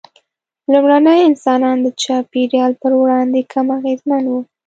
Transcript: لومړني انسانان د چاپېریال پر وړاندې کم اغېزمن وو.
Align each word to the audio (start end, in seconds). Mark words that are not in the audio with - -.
لومړني 0.71 1.17
انسانان 1.29 1.77
د 1.81 1.87
چاپېریال 2.03 2.71
پر 2.81 2.91
وړاندې 3.01 3.41
کم 3.53 3.67
اغېزمن 3.77 4.23
وو. 4.27 4.39